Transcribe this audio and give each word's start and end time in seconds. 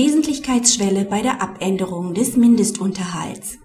Wesentlichkeitsschwelle 0.00 1.06
bei 1.06 1.22
der 1.22 1.42
Abänderung 1.42 2.14
des 2.14 2.36
Mindestunterhalts. 2.36 3.58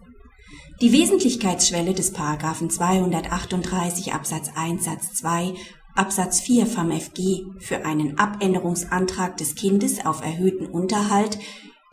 Die 0.82 0.92
Wesentlichkeitsschwelle 0.92 1.94
des§ 1.94 2.16
238 2.70 4.14
Absatz 4.14 4.50
1 4.56 4.84
Satz 4.84 5.14
2 5.14 5.54
Absatz 5.94 6.42
4 6.42 6.66
FamFG 6.66 7.44
für 7.60 7.86
einen 7.86 8.18
Abänderungsantrag 8.18 9.38
des 9.38 9.54
Kindes 9.54 10.08
auf 10.08 10.26
erhöhten 10.26 10.66
Unterhalt 10.66 11.38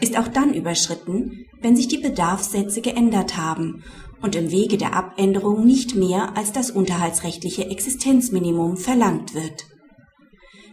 ist 0.01 0.17
auch 0.17 0.29
dann 0.29 0.55
überschritten, 0.55 1.45
wenn 1.61 1.77
sich 1.77 1.89
die 1.89 1.99
Bedarfssätze 1.99 2.81
geändert 2.81 3.37
haben 3.37 3.85
und 4.23 4.37
im 4.37 4.51
Wege 4.51 4.79
der 4.79 4.95
Abänderung 4.95 5.67
nicht 5.67 5.97
mehr 5.97 6.35
als 6.35 6.53
das 6.53 6.71
unterhaltsrechtliche 6.71 7.69
Existenzminimum 7.69 8.79
verlangt 8.79 9.35
wird 9.35 9.70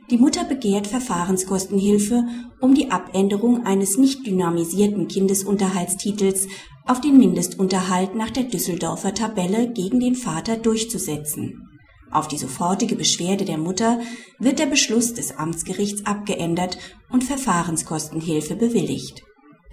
die 0.09 0.17
Mutter 0.17 0.45
begehrt 0.45 0.87
Verfahrenskostenhilfe, 0.87 2.23
um 2.61 2.73
die 2.73 2.91
Abänderung 2.91 3.65
eines 3.65 3.97
nicht 3.97 4.25
dynamisierten 4.25 5.07
Kindesunterhaltstitels 5.07 6.47
auf 6.85 7.01
den 7.01 7.17
Mindestunterhalt 7.17 8.15
nach 8.15 8.29
der 8.29 8.43
Düsseldorfer 8.43 9.13
Tabelle 9.13 9.71
gegen 9.71 9.99
den 9.99 10.15
Vater 10.15 10.55
durchzusetzen. 10.55 11.67
Auf 12.09 12.29
die 12.29 12.37
sofortige 12.37 12.95
Beschwerde 12.95 13.43
der 13.43 13.57
Mutter 13.57 13.99
wird 14.39 14.59
der 14.59 14.65
Beschluss 14.67 15.13
des 15.13 15.37
Amtsgerichts 15.37 16.05
abgeändert 16.05 16.77
und 17.09 17.25
Verfahrenskostenhilfe 17.25 18.55
bewilligt. 18.55 19.23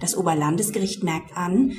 Das 0.01 0.17
Oberlandesgericht 0.17 1.03
merkt 1.03 1.37
an, 1.37 1.71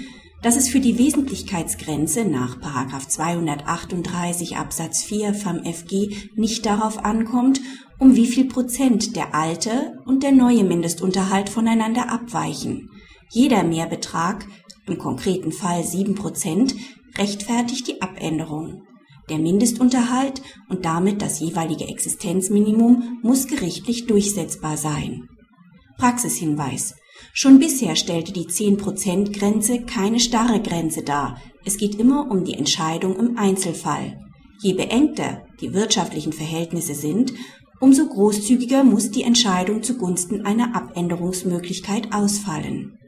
dass 0.47 0.55
es 0.55 0.69
für 0.69 0.79
die 0.79 0.97
Wesentlichkeitsgrenze 0.97 2.25
nach 2.25 2.61
238 2.61 4.57
Absatz 4.57 5.03
4 5.03 5.35
FamFG 5.35 6.31
nicht 6.37 6.65
darauf 6.67 7.05
ankommt, 7.05 7.61
um 7.99 8.15
wie 8.15 8.29
viel 8.29 8.45
Prozent 8.45 9.17
der 9.17 9.35
alte 9.35 9.99
und 10.07 10.23
der 10.23 10.31
neue 10.31 10.63
Mindestunterhalt 10.63 11.49
voneinander 11.49 12.13
abweichen. 12.13 12.91
Jeder 13.29 13.65
Mehrbetrag, 13.65 14.47
im 14.87 14.99
konkreten 14.99 15.51
Fall 15.51 15.83
sieben 15.83 16.15
Prozent, 16.15 16.77
rechtfertigt 17.19 17.88
die 17.88 18.01
Abänderung. 18.01 18.85
Der 19.29 19.38
Mindestunterhalt 19.38 20.43
und 20.69 20.85
damit 20.85 21.23
das 21.23 21.41
jeweilige 21.41 21.88
Existenzminimum 21.88 23.19
muss 23.21 23.49
gerichtlich 23.49 24.07
durchsetzbar 24.07 24.77
sein. 24.77 25.29
Praxishinweis. 25.99 26.95
Schon 27.33 27.59
bisher 27.59 27.97
stellte 27.97 28.33
die 28.33 28.47
10%-Grenze 28.47 29.83
keine 29.83 30.21
starre 30.21 30.61
Grenze 30.61 31.03
dar. 31.03 31.41
Es 31.65 31.77
geht 31.77 31.97
immer 31.97 32.31
um 32.31 32.45
die 32.45 32.55
Entscheidung 32.55 33.17
im 33.17 33.39
Einzelfall. 33.39 34.19
Je 34.63 34.73
beengter 34.75 35.47
die 35.61 35.73
wirtschaftlichen 35.75 36.33
Verhältnisse 36.33 36.95
sind, 36.95 37.33
umso 37.81 38.07
großzügiger 38.07 38.85
muss 38.85 39.11
die 39.11 39.23
Entscheidung 39.23 39.83
zugunsten 39.83 40.47
einer 40.47 40.75
Abänderungsmöglichkeit 40.75 42.13
ausfallen 42.13 42.99